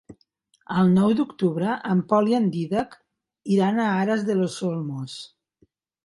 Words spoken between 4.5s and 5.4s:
Olmos.